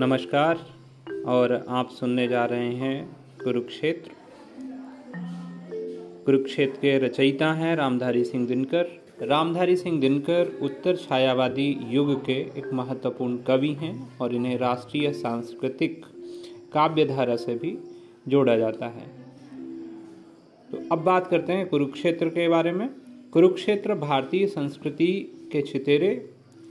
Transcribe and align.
नमस्कार, 0.00 0.58
और 1.26 1.64
आप 1.68 1.88
सुनने 1.90 2.28
जा 2.28 2.44
रहे 2.44 2.68
हैं 2.74 3.16
कुरुक्षेत्र। 3.44 4.10
कुरुक्षेत्र 6.26 6.80
के 6.80 6.98
रचयिता 6.98 7.52
हैं 7.52 7.76
रामधारी 7.76 8.24
सिंह 8.24 8.46
दिनकर। 8.46 8.86
रामधारी 9.22 9.76
सिंह 9.76 10.00
दिनकर 10.00 10.58
उत्तर 10.62 10.96
छायावादी 10.96 11.78
युग 11.88 12.24
के 12.24 12.32
एक 12.32 12.72
महत्वपूर्ण 12.72 13.36
कवि 13.36 13.72
हैं 13.72 14.18
और 14.18 14.34
इन्हें 14.34 14.58
राष्ट्रीय 14.58 15.12
सांस्कृतिक 15.12 16.04
काव्यधारा 16.72 17.36
से 17.36 17.54
भी 17.54 17.78
जोड़ा 18.28 18.56
जाता 18.56 18.86
है। 18.86 19.06
तो 20.70 20.88
अब 20.92 20.98
बात 20.98 21.26
करते 21.26 21.52
हैं 21.52 21.68
कुरुक्षेत्र 21.68 22.28
के 22.28 22.48
बारे 22.48 22.72
में। 22.72 22.88
कुरुक्षेत्र 23.32 23.94
भारतीय 23.94 24.46
संस्कृति 24.46 25.12
के 25.52 25.62
छितेरे 25.62 26.30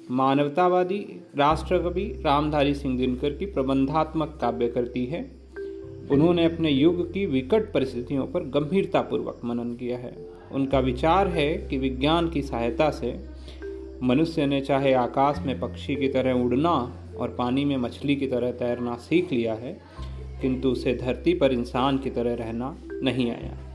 मानवतावादी 0.09 0.99
राष्ट्रकवि 1.37 2.03
रामधारी 2.25 2.73
सिंह 2.73 2.97
दिनकर 2.97 3.29
की 3.29 3.45
प्रबंधात्मक 3.45 4.37
काव्य 4.41 4.67
करती 4.67 5.05
है। 5.05 5.21
उन्होंने 6.11 6.45
अपने 6.45 6.69
युग 6.69 7.13
की 7.13 7.25
विकट 7.25 7.71
परिस्थितियों 7.73 8.25
पर 8.27 8.43
गंभीरतापूर्वक 8.43 9.41
मनन 9.45 9.75
किया 9.75 9.97
है। 9.97 10.15
उनका 10.51 10.79
विचार 10.79 11.27
है 11.27 11.53
कि 11.69 11.77
विज्ञान 11.77 12.29
की 12.29 12.41
सहायता 12.41 12.89
से 12.89 13.13
मनुष्य 14.03 14.45
ने 14.45 14.61
चाहे 14.61 14.93
आकाश 14.93 15.39
में 15.39 15.59
पक्षी 15.59 15.95
की 15.95 16.07
तरह 16.07 16.33
उड़ना 16.33 16.73
और 17.19 17.29
पानी 17.29 17.65
में 17.65 17.77
मछली 17.77 18.15
की 18.15 18.27
तरह 18.27 18.51
तैरना 18.51 18.95
सीख 18.95 19.31
लिया 19.31 19.53
है, 19.53 19.81
किंतु 20.41 20.69
उसे 20.69 20.93
धरती 20.93 21.33
पर 21.33 21.51
इंसान 21.51 21.97
की 21.97 22.09
तरह 22.09 22.33
रहना 22.33 22.77
नहीं 22.91 23.31
आया। 23.31 23.68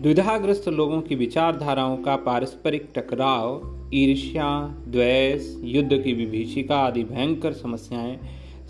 द्विधाग्रस्त 0.00 0.68
लोगों 0.68 1.00
की 1.00 1.14
विचारधाराओं 1.14 1.96
का 1.96 2.16
पारस्परिक 2.16 2.88
टकराव, 2.94 3.60
ईर्ष्या, 3.94 4.74
द्वेष, 4.88 5.56
युद्ध 5.64 6.02
की 6.02 6.12
विभीषिका 6.12 6.76
आदि 6.76 7.04
भयंकर 7.04 7.52
समस्याएँ 7.52 8.18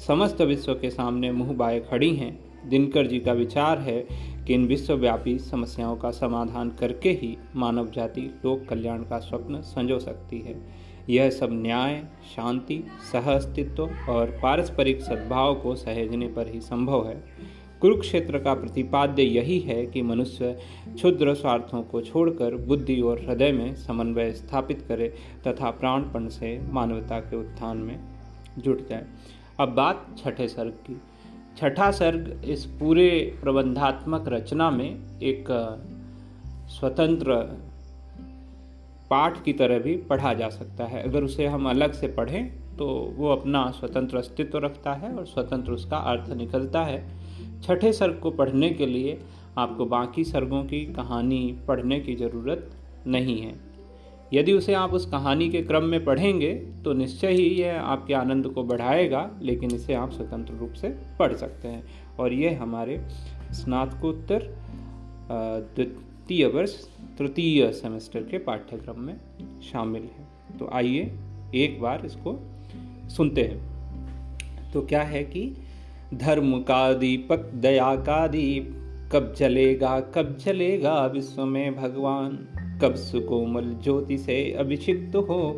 समस्त 0.06 0.42
विश्व 0.42 0.74
के 0.74 0.90
सामने 0.90 1.32
मुँह 1.32 1.52
बाए 1.52 1.80
खड़ी 1.80 2.16
हैं। 2.16 2.38
दिनकर 2.68 3.06
जी 3.06 3.18
का 3.20 3.32
विचार 3.32 3.78
है 3.78 4.06
कि 4.46 4.54
इन 4.54 4.66
विश्वव्यापी 4.66 5.38
समस्याओं 5.38 5.96
का 5.96 6.10
समाधान 6.10 6.70
करके 6.70 7.10
ही 7.10 7.36
मानव 7.56 7.90
जाति 7.90 8.20
लोक 8.20 8.64
कल्याण 8.68 8.98
का 8.98 9.18
स्वप्न 9.18 9.60
संजो 9.60 9.98
सकती 9.98 10.40
है। 10.40 10.56
यह 11.10 11.30
सब 11.30 11.48
न्याय, 11.52 12.04
शांति 12.36 12.84
सह 13.12 13.34
अस्तित्व 13.34 13.90
और 14.08 14.26
पारस्परिक 14.42 15.00
सद्भाव 15.00 15.54
को 15.54 15.74
सहेजने 15.74 16.26
पर 16.26 16.48
ही 16.48 16.60
संभव 16.60 17.08
है। 17.08 17.24
कुरुक्षेत्र 17.80 18.38
का 18.38 18.54
प्रतिपाद्य 18.54 19.22
यही 19.22 19.58
है 19.60 19.84
कि 19.86 20.02
मनुष्य 20.02 20.52
क्षुद्र 20.86 21.34
स्वार्थों 21.34 21.82
को 21.82 22.00
छोड़कर 22.00 22.56
बुद्धि 22.66 23.00
और 23.00 23.20
हृदय 23.20 23.52
में 23.52 23.74
समन्वय 23.76 24.32
स्थापित 24.32 24.82
करे 24.88 25.08
तथा 25.46 25.70
प्राणपण 25.70 26.28
से 26.28 26.58
मानवता 26.72 27.20
के 27.20 27.36
उत्थान 27.36 27.76
में 27.76 27.98
जुट 28.58 28.88
जाए। 28.88 29.06
अब 29.60 29.68
बात 29.68 30.06
छठे 30.18 30.48
सर्ग 30.48 30.72
की। 30.86 31.00
छठा 31.58 31.90
सर्ग 31.90 32.44
इस 32.44 32.64
पूरे 32.80 33.08
प्रबंधात्मक 33.42 34.28
रचना 34.28 34.70
में 34.70 35.20
एक 35.22 35.46
स्वतंत्र 36.70 37.34
पाठ 39.10 39.42
की 39.44 39.52
तरह 39.52 39.78
भी 39.78 39.96
पढ़ा 40.02 40.32
जा 40.34 40.48
सकता 40.48 40.84
है। 40.84 41.02
अगर 41.02 41.24
उसे 41.24 41.46
हम 41.46 41.68
अलग 41.70 41.92
से 41.92 42.08
पढ़ें 42.08 42.76
तो 42.76 42.86
वो 43.16 43.28
अपना 43.28 43.70
स्वतंत्र 43.70 44.16
अस्तित्व 44.16 44.58
रखता 44.58 44.92
है 44.94 45.12
और 45.14 45.26
स्वतंत्र 45.26 45.72
उसका 45.72 45.96
अर्थ 45.96 46.30
निकलता 46.30 46.82
है। 46.84 47.25
छठे 47.62 47.92
सर्ग 47.92 48.18
को 48.22 48.30
पढ़ने 48.30 48.70
के 48.70 48.86
लिए 48.86 49.18
आपको 49.58 49.86
बाकी 49.86 50.24
सर्गों 50.24 50.62
की 50.64 50.84
कहानी 50.86 51.56
पढ़ने 51.68 52.00
की 52.00 52.14
ज़रूरत 52.14 52.70
नहीं 53.06 53.40
है। 53.40 53.54
यदि 54.34 54.52
उसे 54.52 54.74
आप 54.74 54.92
उस 54.94 55.06
कहानी 55.06 55.48
के 55.48 55.62
क्रम 55.62 55.84
में 55.84 56.04
पढ़ेंगे 56.04 56.52
तो 56.84 56.92
निश्चय 56.92 57.32
ही 57.32 57.48
यह 57.50 57.80
आपके 57.82 58.14
आनंद 58.14 58.46
को 58.46 58.62
बढ़ाएगा, 58.64 59.30
लेकिन 59.42 59.74
इसे 59.74 59.94
आप 59.94 60.12
स्वतंत्र 60.12 60.54
रूप 60.54 60.72
से 60.72 60.88
पढ़ 61.18 61.34
सकते 61.34 61.68
हैं। 61.68 62.16
और 62.18 62.32
यह 62.32 62.62
हमारे 62.62 62.98
स्नातकोत्तर 63.52 64.48
द्वितीय 65.30 66.46
वर्ष, 66.46 66.74
तृतीय 67.18 67.70
सेमेस्टर 67.72 68.22
के 68.22 68.38
पाठ्यक्रम 68.38 69.00
में 69.00 69.16
शामिल 69.62 70.02
है। 70.02 70.58
तो 70.58 70.70
आइए 70.72 71.12
एक 71.54 71.80
बार 71.80 72.06
इसको 72.06 72.38
सुनते 73.08 73.42
हैं। 73.42 74.72
तो 74.72 74.82
क्या 74.82 75.02
है 75.02 75.22
कि 75.24 75.42
धर्म 76.14 76.58
का 76.58 76.92
दीपक 76.92 77.38
दया 77.54 77.94
का 77.96 78.26
दीप 78.26 78.72
कब 79.12 79.34
जलेगा 79.38 80.00
कब 80.00 80.36
जलेगा 80.36 81.06
विश्व 81.06 81.44
में 81.44 81.76
भगवान? 81.76 82.48
कब 82.82 82.94
सुकोमल 82.94 83.76
ज्योति 83.84 84.18
से 84.18 84.52
अभिषिक्त 84.52 85.16
हो 85.16 85.56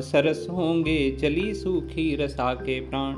सरस 0.00 0.46
होंगे 0.50 1.10
चली 1.10 1.54
सूखी 1.54 2.16
रसा 2.16 2.54
के 2.54 2.80
प्राण। 2.80 3.16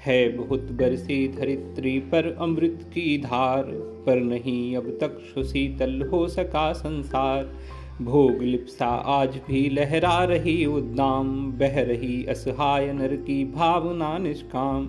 है 0.00 0.36
बहुत 0.36 0.72
बरसी 0.72 1.28
धरित्री 1.28 1.98
पर 1.98 2.36
अमृत 2.40 2.90
की 2.94 3.18
धार, 3.18 3.62
पर 4.06 4.16
नहीं 4.16 4.76
अब 4.76 4.98
तक 5.00 5.18
सुशीतल 5.34 6.02
हो 6.02 6.28
सका 6.28 6.72
संसार। 6.72 7.52
भोग 8.02 8.42
लिप्सा 8.42 8.86
आज 8.86 9.40
भी 9.48 9.70
लहरा 9.70 10.24
रही 10.24 10.66
उद्दाम, 10.66 11.52
बह 11.52 11.82
रही 11.82 12.24
असहाय 12.24 12.92
नर 12.92 13.16
की 13.16 13.44
भावना 13.44 14.18
निष्काम। 14.18 14.86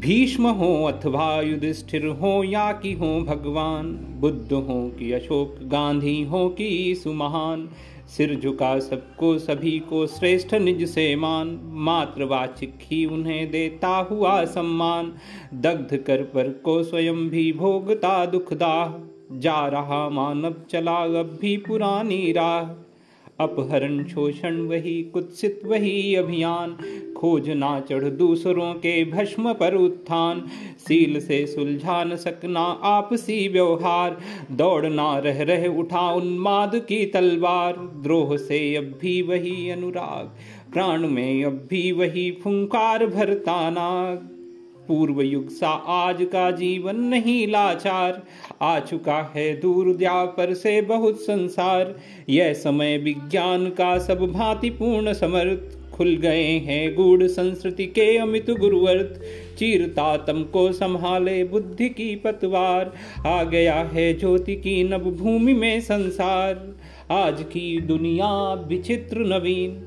भीष्म 0.00 0.46
हो 0.46 0.84
अथवा 0.84 1.40
युधिष्ठिर 1.40 2.06
हो, 2.06 2.44
या 2.44 2.72
कि 2.72 2.92
हो 2.92 3.20
भगवान, 3.20 3.92
बुद्ध 4.20 4.52
हो 4.52 4.92
कि 4.98 5.12
अशोक, 5.12 5.56
गांधी 5.62 6.22
हो 6.22 6.48
कि 6.48 6.94
सुमहान 7.04 7.68
सिर 8.08 8.40
झुका 8.42 8.78
सबको, 8.78 9.38
सभी 9.38 9.78
को 9.78 10.06
श्रेष्ठ 10.06 10.54
निज 10.54 10.88
से 10.88 11.16
मान। 11.16 11.60
मातृवाचिक 11.64 12.74
ही 12.82 13.06
उन्हें 13.06 13.50
देता 13.50 14.08
हुआ 14.10 14.44
सम्मान, 14.44 15.12
दग्ध 15.54 15.96
कर 15.96 16.22
पर 16.22 16.48
को 16.48 16.82
स्वयं 16.82 17.28
भी 17.28 17.52
भोगता 17.52 18.26
दुखदाह 18.26 19.17
जा 19.32 19.66
रहा 19.66 20.08
मानव 20.08 20.54
चला 20.70 20.96
अब 20.96 21.38
भी 21.40 21.56
पुरानी 21.56 22.32
राह। 22.32 22.84
अपहरण 23.40 24.04
शोषण 24.04 24.56
वही, 24.56 25.02
कुत्सित 25.02 25.60
वही 25.64 26.14
अभियान। 26.14 26.76
खोज 27.16 27.50
ना 27.50 27.80
चढ़ 27.80 28.04
दूसरों 28.04 28.74
के 28.74 29.04
भस्म 29.04 29.52
पर 29.52 29.74
उत्थान। 29.74 30.46
सील 30.78 31.20
से 31.20 31.46
सुलझा 31.46 32.04
न 32.04 32.16
सकना 32.16 32.60
आपसी 32.60 33.48
व्यवहार। 33.48 34.18
दौड़ना 34.52 35.18
रह 35.18 35.42
रह 35.42 35.66
उठा 35.66 36.12
उन्माद 36.12 36.76
की 36.76 37.06
तलवार। 37.06 37.76
द्रोह 37.76 38.36
से 38.36 38.76
अब 38.76 38.84
भी 38.84 39.22
वही 39.22 39.70
अनुराग। 39.70 40.30
प्राण 40.72 41.08
में 41.08 41.44
अब 41.44 41.66
भी 41.70 41.92
वही 41.92 42.30
फुंकार 42.30 43.06
भरता 43.06 43.70
नाग। 43.70 44.37
पूर्व 44.88 45.22
युग 45.22 45.48
सा 45.48 45.68
आज 45.88 46.26
का 46.32 46.50
जीवन 46.50 46.96
नहीं 46.96 47.46
लाचार। 47.46 48.22
आ 48.62 48.80
चुका 48.80 49.32
है 49.36 49.60
दूर 49.60 49.98
पर 50.04 50.54
से 50.54 50.82
बहुत 50.82 51.20
संसार। 51.20 51.94
यह 52.28 52.52
समय 52.52 52.98
विज्ञान 52.98 53.70
का 53.70 53.98
सब 53.98 54.18
भांति 54.18 54.70
पूर्ण 54.70 55.12
समर्थ। 55.12 55.78
खुल 55.92 56.16
गए 56.16 56.44
हैं 56.44 56.94
गूढ़ 56.94 57.22
संस्कृति 57.22 57.86
के 57.86 58.18
अमित 58.18 58.50
गुरुवर्त 58.50 59.20
चीरता 59.58 60.16
तम 60.16 60.42
को 60.42 60.72
संभाले 60.72 61.44
बुद्धि 61.44 61.88
की 61.88 62.16
पतवार। 62.16 62.92
आ 63.26 63.44
गया 63.44 63.74
है 63.74 64.18
ज्योति 64.18 64.54
की 64.56 64.84
नव 64.84 65.10
भूमि 65.10 65.52
में 65.52 65.80
संसार। 65.80 66.76
आज 67.10 67.42
की 67.42 67.80
दुनिया 67.80 68.54
विचित्र 68.54 69.18
नवीन। 69.18 69.82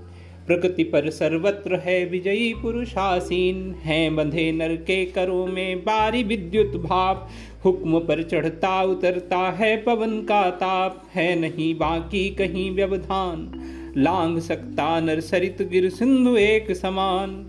प्रकृति 0.47 0.83
पर 0.83 1.09
सर्वत्र 1.09 1.75
है 1.75 2.05
विजयी 2.05 2.53
पुरुषासीन, 2.53 3.75
है 3.83 4.09
बंधे 4.09 4.51
नर 4.51 4.75
के 4.75 5.05
करो 5.05 5.45
में 5.45 5.79
बारी 5.79 6.23
विद्युत 6.23 6.75
भाप। 6.81 7.29
हुक्म 7.65 7.99
पर 7.99 8.23
चढ़ता 8.23 8.81
उतरता 8.83 9.37
है 9.37 9.75
पवन 9.77 10.21
का 10.21 10.49
ताप, 10.49 11.03
है 11.15 11.39
नहीं 11.39 11.75
बाकी 11.75 12.29
कहीं 12.29 12.71
व्यवधान। 12.71 13.51
लांग 13.97 14.39
सकता 14.39 14.99
नर 14.99 15.19
सरित 15.19 15.61
गिर 15.61 15.89
सिंधु 15.89 16.35
एक 16.35 16.71
समान। 16.71 17.45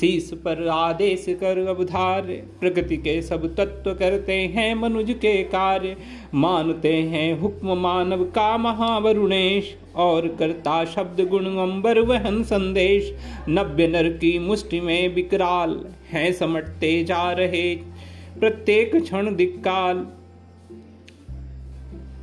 शीस 0.00 0.30
पर 0.34 0.68
आदेश 0.68 1.24
कर 1.28 1.58
अवधार 1.58 2.22
प्रकृति 2.60 2.96
के 2.96 3.20
सब 3.22 3.54
तत्व 3.54 3.92
करते 3.94 4.32
हैं 4.32 4.74
मनुज 4.74 5.10
के 5.10 5.42
कार्य। 5.42 5.96
मानते 6.34 6.92
हैं 6.94 7.40
हुक्म 7.40 7.76
मानव 7.76 8.24
का 8.24 8.56
महावरुणेश, 8.56 9.76
और 9.96 10.28
करता 10.38 10.84
शब्द 10.84 11.20
गुण 11.20 11.44
अंबर 11.44 11.98
वहन 12.00 12.42
संदेश। 12.42 13.12
नव्य 13.48 13.86
नर 13.86 14.08
की 14.08 14.38
मुष्टि 14.38 14.80
में 14.80 15.14
विकराल 15.14 15.84
हैं, 16.10 16.32
समटते 16.32 17.04
जा 17.04 17.32
रहे 17.32 17.74
प्रत्येक 18.40 18.96
क्षण 18.96 19.34
दिक्काल। 19.36 20.06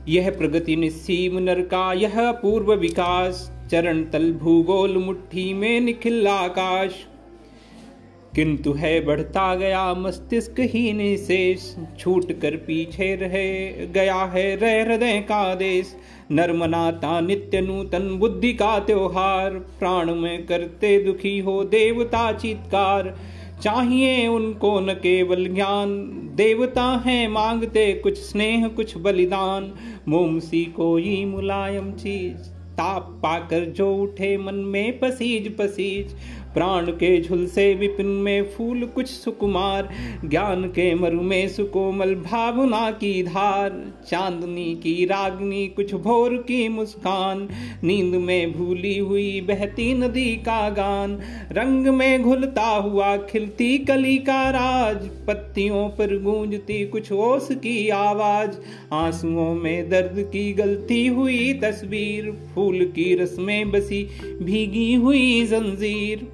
यह 0.08 0.30
प्रगति 0.32 0.76
निस्सीम 0.76 1.38
नर 1.38 1.62
का 1.62 1.94
यह 1.94 2.32
पूर्व 2.32 2.74
विकास। 2.74 3.52
चरण 3.72 4.04
तल 4.04 4.32
भूगोल 4.34 4.98
मुट्ठी 4.98 5.54
में 5.54 5.80
निखिल 5.80 6.28
आकाश। 6.28 7.06
किंतु 8.36 8.74
है 8.74 9.06
बढ़ता 9.06 9.56
गया 9.56 9.94
मस्तिष्क 9.94 10.60
ही 10.60 10.94
निशेष 10.94 11.76
छूट 12.00 12.32
कर 12.40 12.56
पीछे 12.56 13.16
रहे 13.16 13.88
गया 13.88 14.16
है 14.16 14.56
रह 14.56 14.84
हृदय 14.84 15.20
का 15.20 15.56
देश। 15.56 15.96
नर्मनाता 16.32 17.20
नित्य 17.22 17.62
नूतन 17.62 18.10
बुद्धि 18.20 18.54
का 18.54 18.80
त्योहार 18.80 19.50
प्राण 19.54 20.16
में 20.16 20.46
करते 20.46 21.04
दुखी 21.04 21.40
हो 21.40 21.64
देवता 21.64 22.32
चित्कार। 22.32 23.18
चाहिए 23.64 24.28
उनको 24.28 24.80
न 24.80 24.94
केवल 24.94 25.48
ज्ञान, 25.48 25.98
देवता 26.36 27.04
हैं 27.06 27.28
मांगते 27.28 27.94
कुछ 27.94 28.18
स्नेह, 28.18 28.68
कुछ 28.68 28.98
बलिदान। 28.98 29.74
मोमसी 30.08 30.64
कोई 30.66 31.26
मुलायम 31.26 31.92
चीज़, 31.92 32.50
ताप 32.80 33.20
पाकर 33.24 33.66
जो 33.66 33.96
उठे 33.96 34.38
मन 34.38 34.56
में 34.56 35.00
पसीज 35.00 35.58
पसीज 35.58 36.16
प्राण 36.54 36.86
के 36.92 37.22
झुलसे 37.22 37.74
विपिन 37.74 38.06
में 38.06 38.50
फूल 38.50 38.86
कुछ 38.86 39.08
सुकुमार, 39.08 39.90
ज्ञान 40.26 40.64
के 40.64 40.96
मरु 40.96 41.22
में 41.22 41.48
सुकोमल 41.48 42.16
भावना 42.16 42.92
की 42.92 43.24
धार, 43.24 43.94
चांदनी 44.08 44.76
की 44.76 45.06
रागनी 45.06 45.68
कुछ 45.68 45.94
भोर 45.94 46.36
की 46.38 46.68
मुस्कान, 46.70 47.48
नींद 47.84 48.16
में 48.16 48.54
भूली 48.54 48.98
हुई 48.98 49.42
बहती 49.42 49.94
नदी 49.94 50.36
का 50.36 50.70
गान, 50.70 51.20
रंग 51.52 51.88
में 51.88 52.24
घुलता 52.24 52.68
हुआ 52.68 53.18
खिलती 53.18 53.78
कली 53.78 54.18
का 54.18 54.50
राज, 54.50 54.98
पत्तियों 55.28 55.88
पर 55.90 56.18
गूंजती 56.24 56.86
कुछ 56.86 57.12
ओस 57.12 57.48
की 57.52 57.90
आवाज़, 57.90 58.58
आंसुओं 58.94 59.54
में 59.56 59.90
दर्द 59.90 60.20
की 60.20 60.54
गलती 60.54 61.08
हुई 61.08 61.54
तस्वीर, 61.54 62.32
फूल 62.56 62.86
की 62.86 63.16
रस 63.16 63.36
में 63.40 63.72
बसी 63.72 64.04
भीगी 64.42 64.94
हुई 64.94 65.46
जंजीर। 65.46 66.28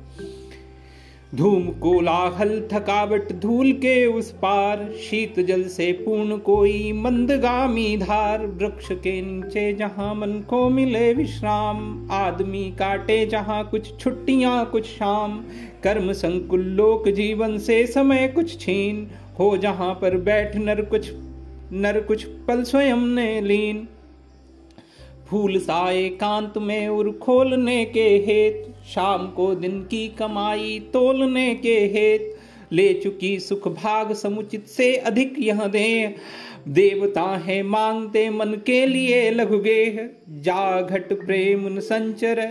धूम 1.36 1.68
कोलाहल 1.68 2.70
थकावट 2.74 3.32
धूल 3.34 3.72
के 3.72 4.06
उस 4.06 4.32
पार, 4.32 4.90
शीत 4.92 5.40
जल 5.40 5.64
से 5.64 5.92
पूर्ण 5.92 6.38
कोई 6.38 6.92
मंदगामी 6.94 7.98
धार, 7.98 8.46
वृक्ष 8.46 8.92
के 8.92 9.22
नीचे 9.22 9.74
जहाँ 9.74 10.16
मन 10.16 10.44
को 10.50 10.70
मिले 10.70 11.14
विश्राम, 11.14 12.08
आदमी 12.12 12.64
काटे 12.80 13.26
जहाँ 13.26 13.64
कुछ 13.70 14.00
छुट्टियाँ, 14.00 14.66
कुछ 14.66 14.86
शाम। 14.86 15.44
कर्म 15.84 16.14
संकुल 16.14 16.62
लोक 16.62 17.10
जीवन 17.10 17.58
से 17.58 17.86
समय 17.88 18.28
कुछ 18.28 18.60
छीन, 18.60 19.08
हो 19.40 19.58
जहाँ 19.58 19.94
पर 19.94 20.18
बैठ 20.18 20.56
नर 20.56 20.82
कुछ 20.82 21.12
नर 21.74 22.00
कुछ 22.02 22.24
पल 22.24 22.64
स्वयं 22.64 22.98
ने 22.98 23.42
लीन। 23.42 23.88
फूल 25.30 25.58
साए 25.60 26.10
कांत 26.10 26.58
में 26.58 26.88
उर 26.88 27.12
खोलने 27.12 27.84
के 27.86 28.08
हेत, 28.26 28.74
शाम 28.88 29.28
को 29.28 29.54
दिन 29.56 29.82
की 29.82 30.08
कमाई 30.10 30.80
तोलने 30.94 31.54
के 31.56 31.76
हेत। 31.94 32.32
ले 32.72 32.94
चुकी 32.94 33.40
सुख 33.40 33.68
भाग 33.68 34.14
समुचित 34.14 34.68
से 34.68 34.96
अधिक 34.98 35.36
यह 35.40 35.66
दे 35.68 36.16
देवता 36.68 37.24
है 37.38 37.62
मांगते 37.64 38.30
मन 38.30 38.54
के 38.66 38.86
लिए 38.86 39.30
लघुगे 39.32 40.10
जा 40.30 40.82
घट 40.82 41.14
प्रेम 41.26 41.80
संचर। 41.80 42.42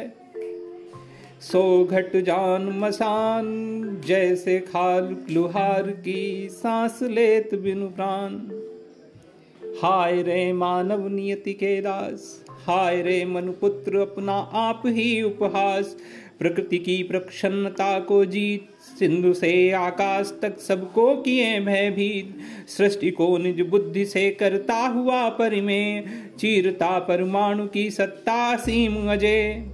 सो 1.41 1.85
घट 1.85 2.17
जान 2.17 2.63
मसान, 2.79 4.03
जैसे 4.07 4.59
खाल 4.61 5.17
लुहार 5.31 5.91
की 5.91 6.49
सांस 6.53 6.99
लेत 7.03 7.55
बिनु 7.55 7.89
प्राण। 7.89 8.39
हाय 9.83 10.23
रे 10.23 10.53
मानव 10.53 11.09
नियति 11.09 11.53
के 11.53 11.81
दास 11.81 12.44
हाय 12.67 13.03
रे 13.03 13.25
मनुपुत्र, 13.25 13.97
अपना 13.97 14.33
आप 14.53 14.83
ही 14.87 15.23
उपहास। 15.23 15.97
प्रकृति 16.39 16.79
की 16.79 17.03
प्रसन्नता 17.03 18.01
को 18.01 18.25
जीत, 18.25 18.69
सिंधु 18.99 19.35
से 19.35 19.71
आकाश 19.71 20.39
तक 20.43 20.59
सबको 20.59 21.17
किए 21.17 21.61
भयभीत। 21.61 22.37
सृष्टि 22.69 23.11
को 23.11 23.39
निज 23.39 23.61
बुद्धि 23.61 24.05
से 24.05 24.31
करता 24.31 24.75
हुआ 24.75 25.29
परिमेय, 25.29 26.05
चीरता 26.39 26.99
परमाणु 26.99 27.67
की 27.67 27.91
सत्ता 27.91 28.57
सीम 28.57 29.13
अजय। 29.13 29.67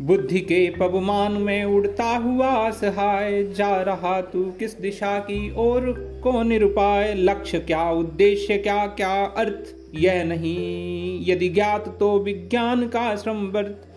बुद्धि 0.00 0.40
के 0.40 0.70
पवमान 0.70 1.32
में 1.32 1.64
उड़ता 1.64 2.16
हुआ 2.16 2.48
असहाय, 2.48 3.44
जा 3.44 3.82
रहा 3.82 4.20
तू 4.20 4.44
किस 4.44 4.80
दिशा 4.80 5.18
की 5.18 5.54
ओर 5.56 5.80
को 6.22 6.42
निरुपाय? 6.42 7.14
लक्ष्य 7.14 7.58
क्या, 7.58 7.90
उद्देश्य 7.90 8.58
क्या 8.58 8.86
क्या 8.86 9.24
अर्थ? 9.24 9.81
यह 9.94 10.24
नहीं। 10.24 11.24
यदि 11.26 11.48
ज्ञात 11.48 11.96
तो 12.00 12.18
विज्ञान 12.18 12.88
का 12.88 13.16
श्रम 13.16 13.36
वर्त 13.36 13.88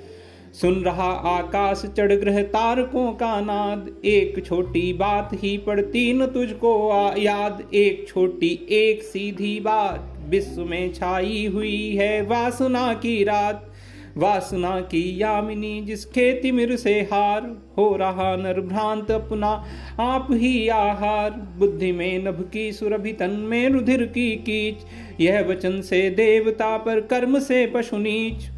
सुन 0.54 0.74
रहा 0.84 1.12
आकाश 1.12 1.84
चढ़ 1.98 2.14
ग्रह 2.14 2.42
तारकों 2.44 3.12
का 3.12 3.42
नाद। 3.42 3.90
एक 4.06 4.46
छोटी 4.46 4.94
बात 4.94 5.30
ही 5.34 5.58
पड़ती 5.58 6.14
न 6.14 6.26
तुझको 6.26 7.14
याद। 7.18 7.70
एक 7.74 8.08
छोटी, 8.08 8.68
एक 8.72 9.04
सीधी 9.04 9.60
बात 9.60 10.14
विश्व 10.30 10.62
में 10.62 10.94
छाई 10.94 11.46
हुई 11.46 11.96
है 11.96 12.22
वासना 12.22 12.94
की 12.94 13.24
रात। 13.24 13.72
वासना 14.18 14.80
की 14.82 15.22
यामिनी, 15.22 15.82
जिसके 15.82 16.32
तिमिर 16.34 16.76
से 16.76 17.02
हार 17.02 17.58
हो 17.78 17.96
रहा 17.96 18.36
नर 18.36 18.62
भ्रांत 18.62 19.12
अपना, 19.12 19.66
आप 20.00 20.28
ही 20.32 20.68
आहार। 20.68 21.32
बुद्धि 21.32 21.92
में 21.92 22.26
नभ 22.26 22.50
की 22.54 22.72
सुरभि, 22.72 23.14
तन 23.14 23.30
में 23.30 23.70
रुधिर 23.70 24.06
की 24.06 24.36
कीच। 24.36 24.76
यह 25.22 25.42
वचन 25.42 25.82
से 25.82 26.10
देवता 26.10 26.78
पर 26.78 27.02
कर्म 27.02 27.40
से 27.40 27.66
पशु 27.68 27.98
नीच। 27.98 28.50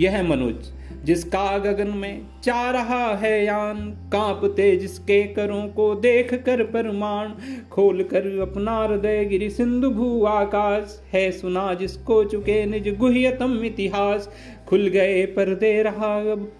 यह 0.00 0.22
मनुज, 0.22 0.72
जिसका 1.04 1.58
गगन 1.58 1.88
में 1.88 2.20
चा 2.44 2.70
रहा 2.70 3.14
है 3.14 3.44
यान, 3.44 3.76
कांपते 4.12 4.76
जिसके 4.76 5.22
करों 5.22 5.68
को 5.68 5.94
देख 5.94 6.34
कर 6.34 6.62
परमाण। 6.64 7.28
खोल 7.70 8.02
कर 8.02 8.40
अपना 8.40 8.76
हृदय 8.82 9.24
गिरी 9.24 9.50
सिंधु 9.50 9.90
भू 9.90 10.24
आकाश। 10.24 11.02
है 11.12 11.30
सुना 11.32 11.74
जिसको 11.74 12.24
चुके 12.24 12.64
निज 12.66 12.88
गुह्यतम 12.98 13.64
इतिहास। 13.64 14.30
खुल 14.70 14.88
गए 14.88 15.26
पर 15.26 15.54
दे 15.54 15.82
रहा 15.82 16.32
अब। 16.32 16.52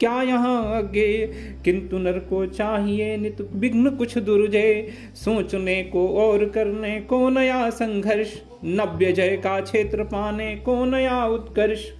क्या 0.00 0.22
यहाँ 0.22 0.76
आगे? 0.76 1.26
किंतु 1.64 1.98
नर 1.98 2.18
को 2.18 2.46
चाहिए 2.46 3.16
नित 3.16 3.48
विघ्न 3.52 3.90
कुछ 3.90 4.18
दुर्जय। 4.18 4.88
सोचने 5.14 5.82
को 5.82 6.08
और 6.08 6.44
करने 6.44 7.00
को 7.00 7.28
नया 7.28 7.70
संघर्ष। 7.70 8.42
नव्य 8.64 9.12
जय 9.12 9.36
का 9.36 9.60
क्षेत्र 9.60 10.04
पाने 10.04 10.56
को 10.56 10.84
नया 10.84 11.26
उत्कर्ष। 11.26 11.90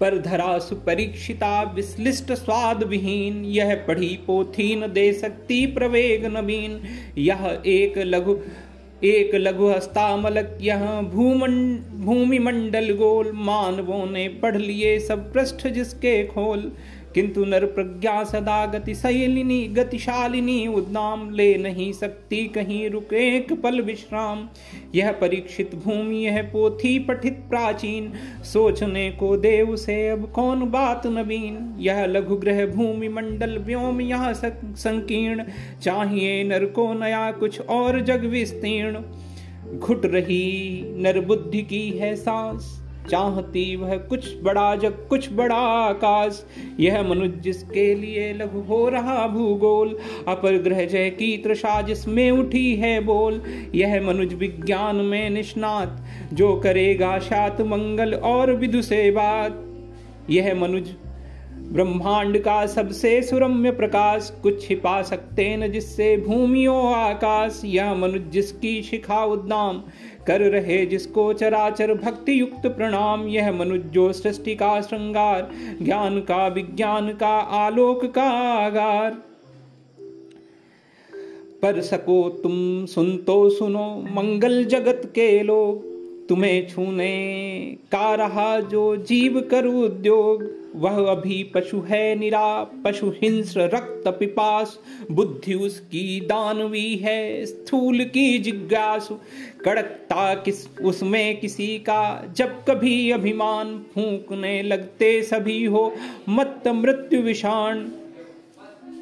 पर 0.00 0.18
धरा 0.18 0.58
सुपरीक्षिता 0.58 1.62
विश्लिष्ट 1.62 2.32
स्वाद 2.32 2.82
विहीन 2.82 3.44
यह 3.44 3.74
पढ़ी 3.88 4.18
पोथी 4.26 4.76
न 4.76 4.92
दे 4.92 5.12
सकती 5.12 5.66
प्रवेग 5.66 6.26
नवीन। 6.26 6.80
यह 7.18 7.62
एक 7.66 7.98
लघु 7.98 8.38
एक 9.04 9.34
लघु 9.34 9.68
हस्तामलक 9.68 10.56
यहाँ 10.60 11.02
भूमंड 11.04 11.78
भूमि 12.04 12.38
मंडल 12.38 12.90
गोल 12.94 13.30
मानवों 13.34 14.04
ने 14.06 14.26
पढ़ 14.42 14.56
लिए 14.56 14.98
सब 15.00 15.32
पृष्ठ 15.32 15.66
जिसके 15.68 16.12
खोल। 16.26 16.70
किंतु 17.14 17.44
नर 17.44 17.64
प्रज्ञा 17.66 18.22
सदा 18.24 18.64
गतिशैलिनी 18.66 19.62
गतिशालिनी 19.68 20.66
उद्दाम 20.66 21.30
ले 21.30 21.54
नहीं 21.58 21.92
सकती, 21.92 22.46
कहीं 22.46 22.88
रुके 22.90 23.26
एक 23.36 23.52
पल 23.52 23.80
विश्राम। 23.80 24.48
यह 24.94 25.10
परीक्षित 25.12 25.74
भूमि, 25.74 26.16
यह 26.16 26.42
पोथी 26.42 26.98
पठित 26.98 27.42
प्राचीन, 27.50 28.12
सोचने 28.44 29.10
को 29.10 29.36
देव 29.36 29.74
से 29.76 30.08
अब 30.08 30.30
कौन 30.34 30.70
बात 30.70 31.06
नवीन। 31.06 31.58
यह 31.78 32.04
लघु 32.06 32.36
ग्रह 32.36 32.66
भूमि 32.66 33.08
मंडल 33.08 33.58
व्योम 33.58 34.00
यह 34.00 34.32
संकीर्ण, 34.32 35.44
चाहिए 35.82 36.42
नर 36.44 36.64
को 36.66 36.92
नया 36.94 37.30
कुछ 37.32 37.60
और 37.60 38.00
जग 38.00 38.24
विस्तीर्ण। 38.26 38.98
घुट 39.70 40.06
रही 40.06 40.82
नर 40.96 41.20
बुद्धि 41.20 41.62
की 41.62 41.88
है 41.90 42.14
सांस 42.16 42.79
चाहती 43.10 43.76
वह 43.76 43.96
कुछ 43.96 44.42
बड़ा 44.42 44.74
जग, 44.76 45.06
कुछ 45.08 45.32
बड़ा 45.32 45.56
आकाश। 45.56 46.44
यह 46.80 47.02
मनुष्य 47.02 47.40
जिसके 47.40 47.94
लिए 47.94 48.32
लघु 48.32 48.60
हो 48.60 48.88
रहा 48.88 49.26
भूगोल, 49.26 49.96
अपर 50.28 50.58
ग्रह 50.58 50.84
जय 50.84 51.10
की 51.10 51.36
त्रषा 51.36 51.80
जिसमें 51.82 52.30
उठी 52.30 52.74
है 52.76 53.00
बोल। 53.00 53.42
यह 53.74 54.00
मनुज 54.02 54.34
विज्ञान 54.34 54.96
में 54.96 55.30
निष्णात, 55.30 56.04
जो 56.32 56.54
करेगा 56.60 57.18
शात 57.18 57.60
मंगल 57.60 58.14
और 58.14 58.52
विदु 58.52 58.82
से 58.82 59.10
बात। 59.10 59.66
यह 60.30 60.54
मनुज 60.54 60.90
ब्रह्मांड 61.70 62.38
का 62.38 62.66
सबसे 62.66 63.22
सुरम्य 63.22 63.70
प्रकाश, 63.70 64.30
कुछ 64.42 64.66
छिपा 64.68 65.02
सकते 65.02 65.56
न 65.56 65.70
जिससे 65.72 66.16
भूमियों 66.16 66.94
आकाश। 66.94 67.60
यह 67.64 67.94
मनुज 67.94 68.30
जिसकी 68.32 68.82
शिखा 68.82 69.24
उद्दाम 69.24 69.82
कर 70.30 70.40
रहे 70.40 70.86
जिसको 70.86 71.32
चराचर 71.32 71.94
भक्ति 71.94 72.40
युक्त 72.40 72.66
प्रणाम। 72.66 73.28
यह 73.28 73.52
मनुज 73.52 73.80
जो 73.80 74.12
सृष्टि 74.12 74.54
का 74.54 74.80
श्रृंगार, 74.80 75.50
ज्ञान 75.82 76.20
का 76.20 76.46
विज्ञान 76.46 77.12
का 77.12 77.38
आलोक 77.38 78.04
का 78.04 78.30
आगार। 78.64 79.10
पर 81.62 81.80
सको 81.80 82.28
तुम, 82.28 82.86
सुन 82.86 83.16
तो 83.16 83.50
सुनो, 83.50 84.06
मंगल 84.12 84.64
जगत 84.64 85.02
के 85.04 85.42
लोग। 85.42 85.89
तुम्हें 86.30 86.68
छूने 86.68 87.76
का 87.92 88.14
रहा 88.14 88.60
जो 88.60 88.96
जीव 88.96 89.40
करु 89.40 89.72
उद्योग, 89.72 90.50
वह 90.76 91.10
अभी 91.10 91.44
पशु 91.44 91.80
है 91.80 92.14
निरा, 92.14 92.64
पशु 92.64 93.10
हिंस्र 93.10 93.60
रक्त 93.60 94.08
पिपास, 94.08 94.80
बुद्धि 95.10 95.54
उसकी 95.54 96.20
दानवी 96.20 96.96
है, 96.96 97.46
स्थूल 97.46 98.04
की 98.04 98.38
जिज्ञासु, 98.38 99.14
कड़कता 99.64 100.34
किस, 100.34 100.78
उसमें 100.80 101.40
किसी 101.40 101.78
का, 101.78 102.32
जब 102.36 102.64
कभी 102.64 103.10
अभिमान 103.10 103.78
फूकने 103.94 104.62
लगते 104.62 105.22
सभी 105.22 105.64
हो 105.64 105.94
मत 106.28 106.62
मृत्यु 106.68 107.20
विषाण, 107.20 107.84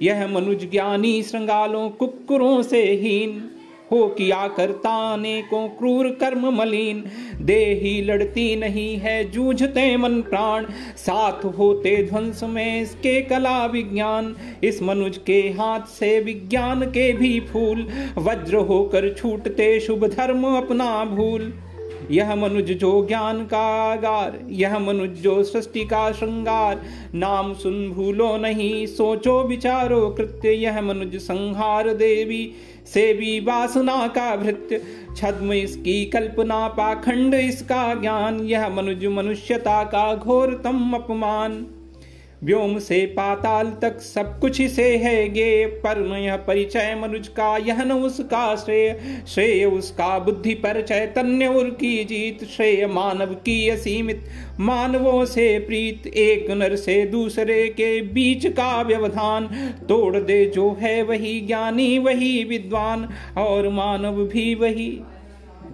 यह 0.03 0.29
मनुज 0.29 0.71
ज्ञानी 0.71 1.23
श्रृंगालों 1.23 1.91
कुकुरों 1.91 2.63
से 2.63 2.83
हीन 2.83 3.51
हो 3.93 4.07
किया 4.09 4.49
करता 4.49 5.13
अनेकों 5.13 5.69
क्रूर 5.69 6.09
कर्म 6.09 6.47
मलिन। 6.59 7.05
देही 7.41 8.03
लड़ती 8.03 8.57
नहीं 8.57 8.97
है 8.97 9.31
जूझते 9.31 9.97
मन 9.97 10.21
प्राण। 10.21 10.67
साथ 10.97 11.45
होते 11.45 12.09
ध्वंस 12.11 12.45
में 12.45 12.83
इसके 12.83 13.21
कला 13.23 13.67
विज्ञान। 13.67 14.37
इस 14.65 14.83
मनुज 14.83 15.19
के 15.27 15.41
हाथ 15.41 15.81
से 15.81 16.21
विज्ञान 16.21 16.83
के 16.83 17.13
भी 17.13 17.41
फूल। 17.41 17.89
वज्र 18.19 18.57
होकर 18.57 19.15
छूटते 19.15 19.81
शुभ 19.81 20.05
धर्म 20.05 20.45
अपना 20.45 21.05
भूल। 21.05 21.53
यह 22.11 22.35
मनुज 22.35 22.73
जो 22.73 23.07
ज्ञान 23.07 23.47
का 23.47 23.93
आगार, 23.93 24.39
यह 24.49 24.79
मनुज 24.79 25.11
जो 25.11 25.43
सृष्टि 25.43 25.85
का 25.85 26.13
श्रृंगार। 26.13 26.81
नाम 27.15 27.55
सुन 27.55 27.91
भूलो 27.91 28.37
नहीं, 28.37 28.87
सोचो 28.87 29.43
विचारो 29.43 30.09
कृत्य। 30.11 30.51
यह 30.51 30.81
मनुज 30.83 31.17
संहार 31.17 31.93
देवी। 31.93 32.53
से 32.95 33.13
भी 33.15 33.41
वासना 33.41 34.07
का 34.07 34.37
भृत्य, 34.37 34.81
छद्म 35.17 35.53
इसकी 35.53 36.05
कल्पना 36.05 36.67
पाखंड 36.69 37.35
इसका 37.35 37.95
ज्ञान, 37.95 38.41
यह 38.41 38.69
मनुज 38.69 39.07
मनुष्यता 39.07 39.83
का 39.85 40.15
घोरतम 40.15 40.93
अपमान। 40.95 41.67
व्योम 42.45 42.79
से 42.79 43.07
पाताल 43.07 43.73
तक 43.83 44.01
सब 44.01 44.41
कुछ 44.41 44.63
से 44.63 44.97
है 44.97 45.29
गे, 45.29 45.67
पर 45.67 46.19
यह 46.19 46.37
परिचय 46.37 46.99
मनुज 47.03 47.29
का, 47.29 47.57
यह 47.57 47.83
न 47.83 47.93
उसका 47.93 48.57
श्रेय। 48.57 49.01
श्रेय 49.29 49.65
उसका 49.65 50.19
बुद्धि 50.19 50.55
पर 50.55 50.83
चैतन्य 50.83 51.47
उर 51.47 51.65
की 51.65 52.05
जीत, 52.05 52.45
श्रेय 52.45 52.87
मानव 52.87 53.27
की 53.27 53.69
असीमित। 53.69 54.23
मानवों 54.61 55.25
से 55.25 55.59
प्रीत, 55.59 56.07
एक 56.07 56.51
नर 56.51 56.77
से 56.77 57.07
दूसरे 57.07 57.69
के 57.69 58.03
बीच 58.03 58.47
का 58.47 58.83
व्यवधान। 58.83 59.47
तोड़ 59.89 60.17
दे 60.17 60.47
जो 60.47 60.77
है 60.81 61.03
वही 61.03 61.41
ज्ञानी, 61.41 61.99
वही 61.99 62.45
विद्वान, 62.45 63.09
और 63.39 63.69
मानव 63.69 64.17
भी 64.27 64.55
वही। 64.55 65.01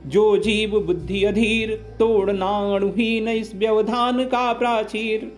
जो 0.07 0.37
जीव 0.37 0.81
बुद्धि 0.81 1.25
अधीर, 1.25 1.71
तोड़ना 1.99 2.75
अणुहीन 2.75 3.29
इस 3.29 3.55
व्यवधान 3.55 4.25
का 4.25 4.53
प्राचीर। 4.53 5.33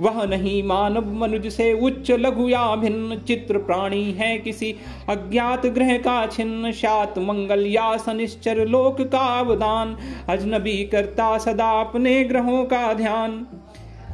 वह 0.00 0.24
नहीं 0.24 0.62
मानव 0.62 1.12
मनुज 1.12 1.46
से 1.46 1.72
उच्च 1.72 2.10
लघु 2.10 2.48
या 2.48 2.76
भिन्न 2.76 3.18
चित्र 3.18 3.58
प्राणी 3.58 4.12
है 4.12 4.38
किसी। 4.38 4.76
अज्ञात 5.08 5.66
ग्रह 5.66 5.98
का 5.98 6.26
छिन्न 6.26 6.72
शात 6.72 7.18
मंगल 7.18 7.66
या 7.66 7.96
सनिश्चर 7.96 8.66
लोक 8.68 9.00
का 9.00 9.40
अवदान। 9.40 9.96
अजनबी 10.28 10.84
करता 10.84 11.38
सदा 11.38 11.80
अपने 11.80 12.24
ग्रहों 12.24 12.64
का 12.64 12.92
ध्यान। 12.94 13.46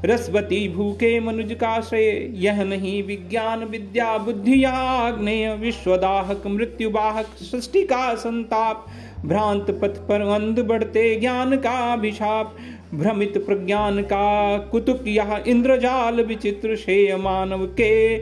रसवती 0.04 0.68
भूखे 0.68 1.20
मनुज 1.20 1.52
का 1.52 1.80
श्रेय। 1.80 2.32
यह 2.46 2.64
नहीं 2.64 3.02
विज्ञान, 3.02 3.64
विद्या, 3.64 4.18
बुद्धि 4.18 4.64
या 4.64 4.70
आग्नेय। 4.70 5.54
विश्वदाहक 5.54 6.42
मृत्युवाहक 6.46 7.26
सृष्टि 7.26 7.82
का 7.82 8.14
संताप। 8.14 8.86
भ्रांत 9.24 9.66
पथ 9.70 10.08
पर 10.08 10.20
अंध 10.20 10.58
बढ़ते 10.58 11.16
ज्ञान 11.20 11.56
का 11.56 11.92
अभिशाप। 11.92 12.56
भ्रमित 12.94 13.38
प्रज्ञान 13.46 14.02
का 14.02 14.58
कुतुक 14.58 15.04
यह 15.06 15.44
इंद्रजाल 15.46 16.20
विचित्र 16.20 16.76
शेय 16.76 17.16
मानव 17.16 17.66
के। 17.66 18.18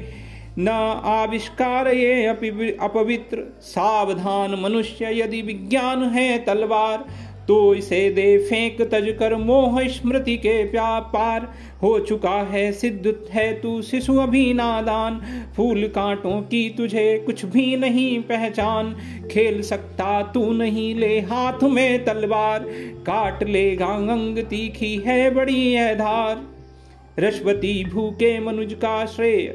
न 0.59 0.69
आविष्कार 1.05 1.89
ये 1.89 2.27
अपवित्र। 2.81 3.59
सावधान 3.61 4.61
मनुष्य 4.61 5.21
यदि 5.21 5.43
विज्ञान 5.43 6.03
है 6.03 6.39
तलवार 6.39 7.05
तो 7.49 7.75
इसे 7.75 7.99
दे 8.11 8.27
फेंक 8.39 8.81
तज 8.83 9.07
कर 9.19 9.35
मोह 9.37 9.81
स्मृति 9.89 10.37
के 10.37 10.63
व्यापार। 10.65 11.49
हो 11.83 11.99
चुका 11.99 12.37
है 12.43 12.71
सिद्ध, 12.73 13.15
है 13.31 13.53
तू 13.61 13.81
शिशु 13.83 14.17
अभी 14.17 14.53
नादान 14.55 15.21
फूल 15.57 15.87
कांटों 15.89 16.41
की 16.43 16.69
तुझे 16.77 17.19
कुछ 17.27 17.45
भी 17.45 17.77
नहीं 17.77 18.21
पहचान। 18.23 18.95
खेल 19.31 19.61
सकता 19.63 20.21
तू 20.35 20.53
नहीं, 20.53 20.95
ले 20.95 21.21
हाथ 21.21 21.63
में 21.65 22.05
तलवार। 22.05 22.67
काट 23.07 23.43
लेगा 23.43 23.87
अंग 23.87 24.39
तीखी 24.45 24.95
है 25.07 25.31
बड़ी 25.31 25.73
है 25.73 25.95
धार 25.97 26.47
रश्वती 27.19 27.85
भूखे 27.85 28.39
मनुज 28.41 28.75
का 28.75 29.05
श्रेय। 29.07 29.47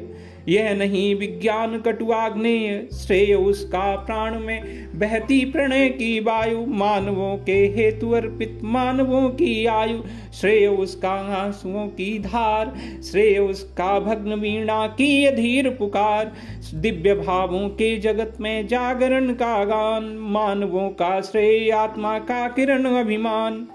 यह 0.49 0.73
नहीं 0.73 1.15
विज्ञान 1.15 1.77
कटुआग्नेय 1.79 2.87
श्रेय 2.93 3.33
उसका 3.33 3.95
प्राण 3.95 4.39
में 4.39 4.89
बहती 4.99 5.45
प्रणय 5.45 5.89
की 5.89 6.19
वायु, 6.19 6.65
मानवों 6.65 7.37
के 7.37 7.65
हेतु 7.67 8.11
अर्पित 8.11 8.59
मानवों 8.63 9.29
की 9.29 9.65
आयु, 9.65 10.01
श्रेय 10.33 10.67
उसका 10.67 11.11
आंसुओं 11.11 11.87
की 11.87 12.19
धार, 12.19 12.73
श्रेय 13.11 13.39
उसका 13.39 13.99
भग्न 13.99 14.33
वीणा 14.33 14.87
की 14.87 15.25
अधीर 15.25 15.69
पुकार, 15.69 16.31
दिव्य 16.73 17.15
भावों 17.15 17.69
के 17.69 17.99
जगत 17.99 18.37
में 18.41 18.67
जागरण 18.67 19.33
का 19.33 19.63
गान, 19.65 20.03
मानवों 20.19 20.89
का 20.89 21.21
श्रेय 21.21 21.71
आत्मा 21.71 22.19
का 22.19 22.47
किरण 22.47 22.85
अभिमान। 22.85 23.67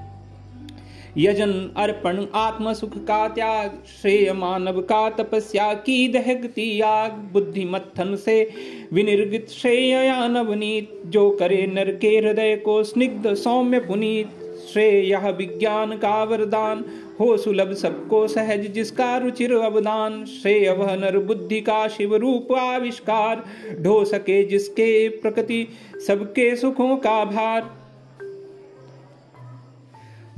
यजन 1.18 1.74
अर्पण 1.76 2.26
आत्म 2.34 2.72
सुख 2.72 2.96
का 2.96 3.28
त्याग, 3.28 3.70
श्रेय 3.86 4.32
मानव 4.32 4.80
का 4.80 5.08
तपस्या, 5.10 5.74
की 5.74 6.08
दहगती 6.08 6.80
आग 6.80 7.12
बुद्धि 7.32 7.64
मत्थन 7.64 8.16
से 8.16 8.50
विनिर्गित 8.92 9.48
श्रेय 9.50 10.12
नवनीत, 10.28 11.02
जो 11.06 11.30
करे 11.30 11.66
नर 11.66 11.90
के 11.90 12.08
हृदय 12.08 12.56
को 12.56 12.82
स्निग्ध 12.84 13.34
सौम्य 13.34 13.78
पुनीत। 13.78 14.28
श्रेय 14.72 15.10
यह 15.10 15.28
विज्ञान 15.28 15.96
का 15.96 16.22
वरदान, 16.24 16.84
हो 17.20 17.36
सुलभ 17.36 17.72
सबको 17.72 18.26
सहज 18.28 18.66
जिसका 18.66 19.16
रुचिर 19.16 19.54
अवदान। 19.54 20.24
श्रेय 20.24 20.70
वह 20.70 20.94
नर 20.96 21.18
बुद्धि 21.18 21.60
का 21.60 21.88
शिव 21.88 22.14
रूप 22.16 22.52
आविष्कार, 22.52 23.44
ढो 23.80 24.04
सके 24.04 24.42
जिसके 24.44 25.08
प्रकृति 25.08 25.66
सबके 26.06 26.56
सुखों 26.56 26.96
का 26.96 27.24
भार। 27.24 27.87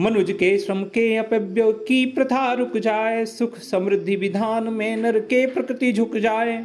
मनुज 0.01 0.33
के 0.33 0.59
श्रम 0.59 0.83
के 0.83 1.17
अपव्य 1.17 1.73
की 1.73 2.07
प्रथा 2.07 2.53
रुक 2.53 2.77
जाए, 2.77 3.25
सुख 3.25 3.59
समृद्धि 3.59 4.17
विधान 4.17 4.69
में 4.69 4.97
नर 4.97 5.19
के 5.19 5.47
प्रकृति 5.47 5.93
झुक 5.93 6.17
जाए। 6.17 6.65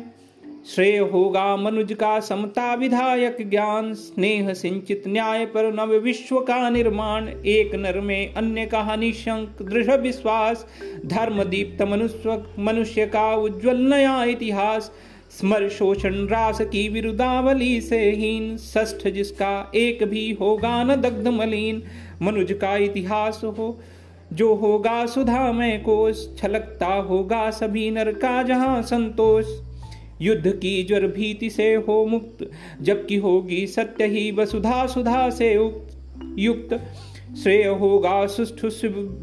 श्रेय 0.76 0.98
होगा 0.98 1.56
मनुज 1.56 1.94
का 1.94 2.20
समता 2.20 2.74
विधायक 2.74 3.50
ज्ञान, 3.50 3.94
स्नेह 3.94 4.54
सिंचित 4.54 5.04
न्याय 5.08 5.46
पर 5.46 5.74
नव 5.74 5.94
विश्व 5.94 6.40
का 6.40 6.70
निर्माण। 6.70 7.28
एक 7.28 7.76
नर 7.76 8.00
में 8.00 8.34
अन्य 8.34 8.66
का 8.66 8.96
निशंक 8.96 9.62
दृढ़ 9.62 9.96
विश्वास, 9.96 10.66
धर्म 11.06 11.44
दीप्त 11.44 11.82
मनुष्य 11.82 12.44
मनुष्य 12.60 13.06
का 13.06 13.36
उज्जवल 13.36 13.78
नया 13.78 14.24
इतिहास। 14.24 14.92
स्मर 15.40 15.70
शोषण 15.70 16.28
रास 16.28 16.62
की 16.62 16.90
विरुदावली 16.90 17.82
से 17.82 18.12
हीन 18.12 18.58
ष्ठ 18.58 19.08
जिसका 19.08 19.72
एक 19.76 20.04
भी 20.04 20.32
होगा 20.32 20.84
न 20.84 20.96
दग्ध 20.96 21.28
मलिन। 21.28 21.84
मनुज 22.22 22.52
का 22.52 22.76
इतिहास 22.78 23.42
हो, 23.44 23.80
जो 24.34 24.54
होगा 24.56 25.06
सुधा 25.06 25.52
में 25.52 25.84
कोश 25.84 26.28
छलकता 26.38 26.94
होगा 26.94 27.50
सभी 27.52 27.90
नर 27.92 28.12
का 28.12 28.44
जहाँ 28.44 28.82
संतोष। 28.82 29.46
युद्ध 30.22 30.52
की 30.52 30.84
ज्वर 30.84 31.08
भीति 31.08 31.50
से 31.50 31.74
हो 31.74 32.06
मुक्त, 32.06 32.50
जबकि 32.82 33.16
होगी 33.16 33.66
सत्य 33.68 34.06
ही 34.06 34.32
वसुधा, 34.32 34.86
सुधा 34.86 35.30
से 35.30 35.58
उक्त, 35.58 35.98
युक्त। 36.40 36.80
श्रेय 37.44 37.68
होगा 37.68 38.26
सुष्ठु 38.26 38.68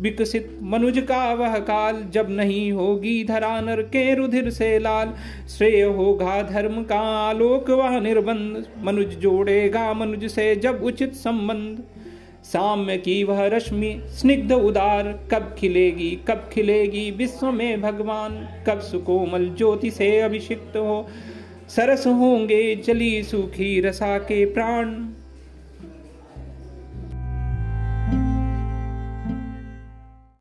विकसित, 0.00 0.58
मनुज 0.62 0.98
का 0.98 1.32
वह 1.34 1.58
काल, 1.58 2.02
जब 2.10 2.30
नहीं 2.30 2.72
होगी 2.72 3.24
धरा 3.24 3.60
नर 3.60 3.82
के 3.82 4.14
रुधिर 4.14 4.50
से 4.50 4.78
लाल। 4.78 5.14
श्रेय 5.48 5.82
होगा 5.82 6.42
धर्म 6.42 6.82
का 6.84 7.00
आलोक, 7.28 7.70
वह 7.70 8.00
निर्बंध, 8.00 8.64
मनुज 8.84 9.14
जोड़ेगा 9.14 9.92
मनुज 9.92 10.30
से 10.30 10.54
जब 10.56 10.82
उचित 10.84 11.14
संबंध। 11.14 11.82
साम्य 12.44 12.96
की 12.96 13.24
वह 13.24 13.46
रश्मि, 13.46 14.02
स्निग्ध 14.06 14.52
उदार, 14.52 15.28
कब 15.30 15.56
खिलेगी 15.58 16.18
कब 16.28 16.50
खिलेगी 16.52 17.10
विश्व 17.10 17.50
में 17.50 17.80
भगवान? 17.80 18.48
कब 18.66 18.80
सुकोमल 18.80 19.54
ज्योति 19.58 19.90
से 19.90 20.20
अभिषिक्त 20.20 20.76
हो? 20.76 21.08
सरस 21.68 22.06
होंगे 22.06 22.76
जली 22.76 23.22
सूखी 23.22 23.80
रसा 23.80 24.18
के 24.18 24.44
प्राण। 24.44 25.08